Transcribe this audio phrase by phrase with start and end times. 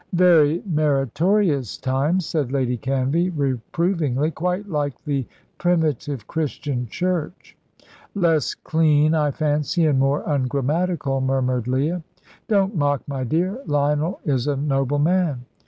[0.13, 5.27] "Very meritorious times," said Lady Canvey, reprovingly "quite like the
[5.59, 7.55] primitive Christian Church."
[8.15, 12.01] "Less clean, I fancy, and more ungrammatical," murmured Leah.
[12.47, 13.59] "Don't mock, my dear.
[13.67, 15.45] Lionel is a noble man."